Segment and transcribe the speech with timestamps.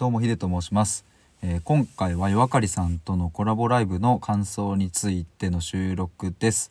[0.00, 1.04] どうもヒデと申します、
[1.42, 6.70] えー今回は岩刈さんとのコラボライブの感想についての収録です、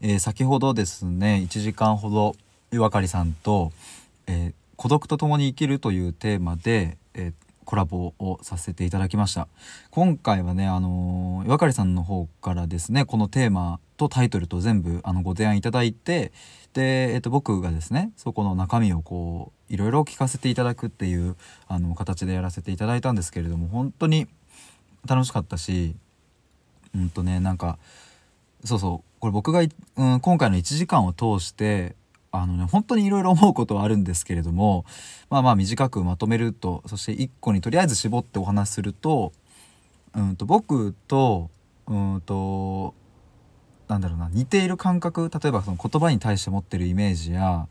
[0.00, 2.34] えー先ほどですね1時間ほど
[2.72, 3.70] 岩刈さんと、
[4.26, 7.32] えー孤独と共に生きるというテーマで、えー
[7.64, 9.46] コラボをさせていただきました。
[9.90, 16.32] 今回はねあのー岩刈さんの方からですねこのテーマとタイトルと全部あのご提案いただいて
[16.72, 24.26] で、えっと僕がですねそこの中身をこういろいろ聞かせていただくっていうあの形でやらせていただいたんですけれども本当に
[25.06, 25.94] 楽しかったし
[26.94, 27.78] うんとねなんか
[28.64, 31.96] そうそうこれ僕が、うん、今回の1時間を通して
[32.30, 34.84] あのね本当にいろいろ思うことはあるんですけれども
[35.30, 39.32] まあまあ短くまとめるとそして1個にとりあえず絞ってお話しすると,、
[40.14, 41.50] うん、と僕と
[41.86, 42.94] うんと
[43.88, 47.66] なんだろうな似ている感覚例えばその言葉に対して持ってるイメージや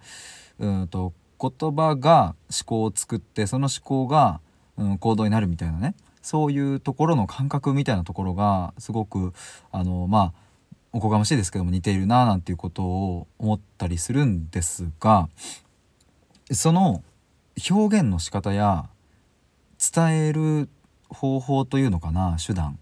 [0.60, 4.42] うんと言葉が思考を作ってその思考が、
[4.78, 5.96] うん、行動になるみたいなね。
[6.22, 9.32] そういうところの感覚みたいなところがすごく
[9.72, 10.48] あのまあ
[10.92, 15.30] おこがましいですけども似ているななんていうことを思ったりするんですが
[16.52, 17.02] その
[17.70, 18.90] 表現の仕方や
[19.94, 20.68] 伝える
[21.08, 22.78] 方法というのかな手段、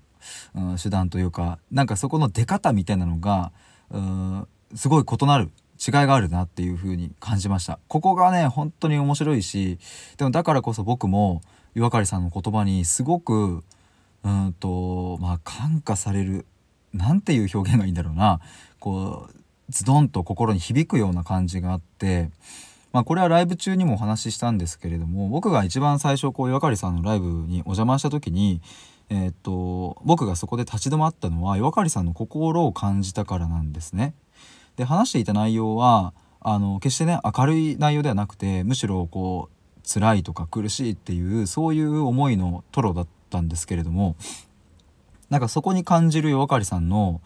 [0.55, 3.51] うん、手段というかなんかそこの出方みたいなのが
[3.91, 9.77] うんすごい異なる違いがあるなっていう風に感じましたここがね本当に面白いし
[10.17, 11.41] でもだからこそ僕も
[11.75, 13.63] 岩刈さんの言葉にすごく
[14.23, 16.45] うんとまあ感化される
[16.93, 18.39] なんていう表現がいいんだろうな
[18.79, 19.35] こう
[19.69, 22.29] ズドンと心に響くような感じがあって
[22.93, 28.61] まあこれはライブ中にもお話ししたんですけれども僕が一番最初こう岩刈さんのライブにお邪魔した時に
[29.09, 34.13] えーっと僕がそこで立ち止まったのは岩刈さんの心を感じたからなんですね。
[34.75, 39.55] で話していた内容はあの決してね明るい内容ではなくてむしろこう
[39.87, 44.15] 辛いとか苦しいっていうそういう思いのトロだったんですけれども
[45.29, 47.21] なんかそこに感じる岩刈さんの、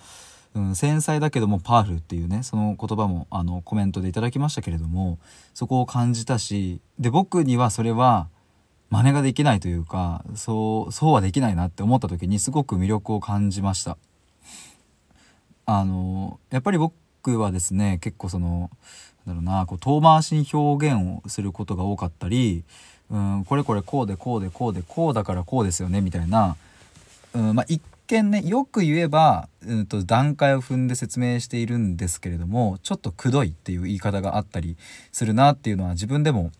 [0.53, 5.19] うん、繊細だけどもパワフルっていうねその言葉もあのコメントでいただきましたけれども
[5.53, 8.29] そこを感じたしで僕にはそれは
[8.89, 13.97] 真似ができないというかそうそうはできないなって思った時にすごく魅力を感じました。
[15.65, 16.95] あのやっぱり僕
[17.27, 18.69] はですね結構その
[19.25, 22.63] なんだろうなこう遠回しに表現をすることが多かったり、
[23.11, 26.55] うん、これこれこうでこうでこうでこうだからこうですよねみたいな、
[27.33, 34.77] うんまあ、一見ねよく言えば、うん、と段階を踏んで説明しているんですけれどもちょっとくどいっていう言い方があったり
[35.11, 36.51] するなっていうのは自分でも、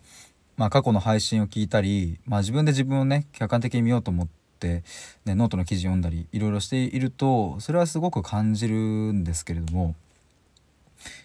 [0.57, 4.27] まあ、過去の配信を聞いたり、まあ、自分で自分をね客観的に見ようと思っ
[4.59, 4.83] て、
[5.25, 9.95] ね、ノートの記事読んだりいろいろしているとそれはすごく感じるんですけれども。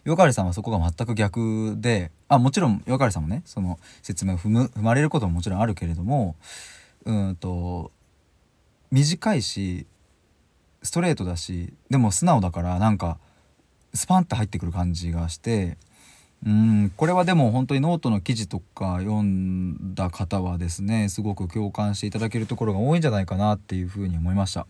[0.06, 6.36] 岩刈さんはそこが全く逆であもちろん岩刈さんもねその説明を踏む踏まれることももちろんあるけれども
[7.04, 7.90] うんと
[8.90, 9.86] 短いし
[10.82, 13.18] ストレートだしでも素直だからなんか
[13.94, 15.78] スパンって入ってくる感じがして
[16.46, 24.66] うんこれはでも本当にノートの記事とか読んだ方はですねすごく共感していただけるところが多いんじゃないかなっていうふうに思いました。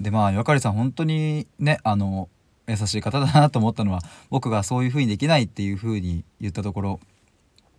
[0.00, 2.30] でまあ岩刈さん本当にねあの
[2.70, 4.00] 優しい方だなと思ったのは
[4.30, 7.00] 僕がそういう風にできないっていう風に言ったところ。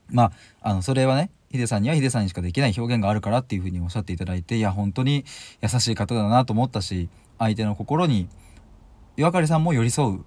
[0.10, 0.32] まあ
[0.62, 5.26] あのそれはねヒデさんにはヒデさんにしかできない表現があるからっていう風におっしゃっていただいていや本当に
[5.62, 7.10] 優しい方だなと思ったし
[7.40, 8.28] 相手の心に
[9.16, 10.26] 岩刈さんも寄り添う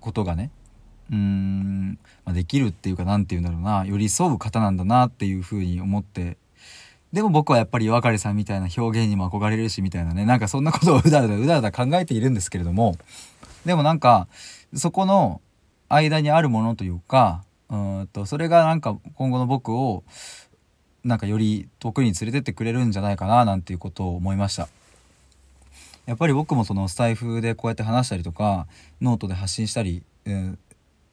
[0.00, 0.50] ことがね
[1.10, 6.36] うーん、まあ、できるっていうか何て言うんだろうな寄り添う方なんだなっていう風に思って
[7.12, 12.96] でも僕はやっぱり岩刈さんみたいな表現にも憧れるしみたいなねなんかそんなことをうだうだうだうだ考えているんですけれども
[13.64, 14.28] でもなんか
[14.74, 15.40] そこの
[15.88, 20.04] 間にあるものというかうんとそれがなんか今後の僕を
[21.04, 24.68] なんかより遠くに連れてってくれるんじゃないかななんていうことを思いました。
[26.06, 28.66] やっぱり僕もそのスタイフでこうやって話したりとか
[29.00, 30.58] ノートで発信したり、うん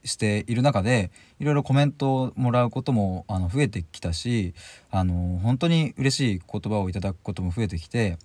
[0.03, 4.53] している中でいろいろコメントをもらうこともあの増えてきたし
[4.91, 8.17] あの本当に嬉しい言葉をいただくことも増えてきて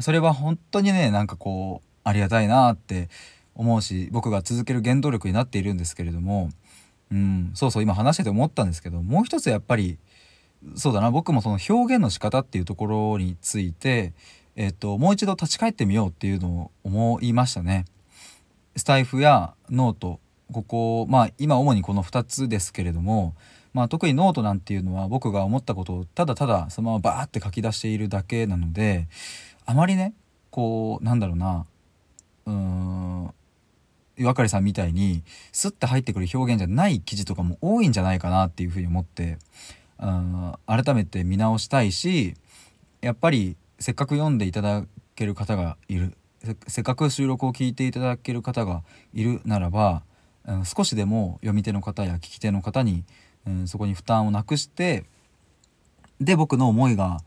[0.00, 3.08] それは本当にねなんかこうありがたいなって
[3.54, 6.50] 思うし僕が続ける原動力になっているんですけれども、
[7.10, 9.98] うん、そうそう今話してて思ったんですけどもう一つやっぱり
[10.74, 14.12] そうだな僕もその表現の仕方っていうところについて、
[14.56, 17.84] えっと、もう一度立ち返ってみようっていうのを思いましたね。
[18.76, 20.20] スタイフやノート
[20.52, 23.34] ここまあ今主にこの2つですけれども、
[23.74, 29.08] まあ、特にノートなんていうのは僕が思ったことをただただそのままバーって書き出しているだけなので
[29.66, 30.14] あまりね
[30.50, 31.66] こうなんだろうな
[32.46, 33.34] うーん
[34.18, 35.22] 岩刈さんみたいに
[35.52, 39.38] スッて入ってくる表現じゃない記事とかも多いんじゃないかなっていうふうに思って
[39.98, 42.34] うん改めて見直したいし
[43.00, 44.84] やっぱりせっかく読んでいただ
[45.14, 46.16] ける方がいる。
[46.66, 48.82] せっかく収録を聞いていただける方が
[49.14, 50.02] いるならば、
[50.44, 53.04] うん、少しでも読み手の方や聞き手の方に、
[53.46, 55.04] うん、そこに負担をなくして
[56.20, 57.20] で僕の思いが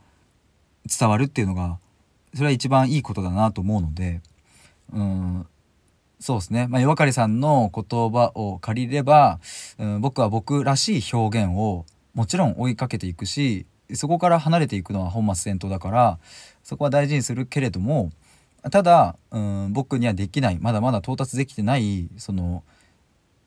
[0.86, 1.80] 伝わるっていうのが
[2.34, 4.22] それは一番いいことだなと思うので、
[4.94, 5.48] うん、
[6.20, 9.40] そうですね、まあ、岩刈さんの言葉を借りれば、
[9.78, 16.20] うん、僕は僕らしい表現をもちろん追いかけていくしそこから離れていくのは本末転倒だから
[16.64, 18.12] そこは大事にするけれども
[18.72, 20.58] ただ、うん、僕にはできない。
[20.60, 22.64] まだまだ到達できてないその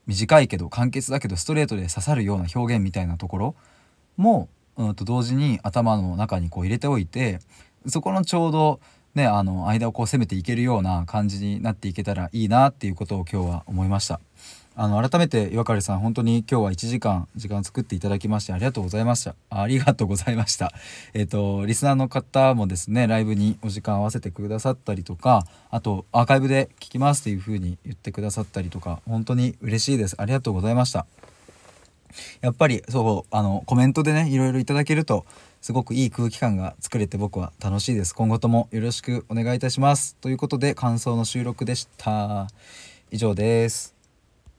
[0.07, 3.55] 短いけど簡潔だけどストレートで刺さるような表現みたいなところ
[4.17, 7.41] も、うん、と同時に頭の中にこう入れておいて
[7.87, 8.81] そこのちょうど
[9.19, 14.21] ねあの間をこう攻めていけるような感じになっていけたらいいなっていうことを今日は思いました。
[14.81, 19.35] あの改めて岩刈さん本当に今日は1時間時間作っていただきましてありがとうございました。
[19.51, 20.73] ありがとうございました。
[21.15, 30.15] えっ、ー、とリスナーの方もですねライブにお時間合わせてくださったりとかあとアーカイブで聞きますっていう風に言ってくださったりとか本当に嬉しいです。
[30.17, 31.07] ありがとうございました。
[32.41, 35.27] やっぱりそうあのコメントでねいろいろいただけると
[35.61, 38.15] すごくいい空気感が作れて僕は楽しいです。
[38.15, 40.17] 今後ともよろしくお願いいたします。
[40.17, 42.49] ということで感想の収録でした。
[43.11, 43.98] 以上です。